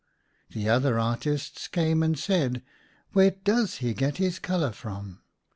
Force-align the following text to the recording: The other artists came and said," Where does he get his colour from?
The 0.49 0.67
other 0.67 0.97
artists 0.97 1.67
came 1.67 2.01
and 2.01 2.17
said," 2.17 2.63
Where 3.13 3.29
does 3.29 3.77
he 3.85 3.93
get 3.93 4.17
his 4.17 4.39
colour 4.39 4.71
from? 4.71 5.21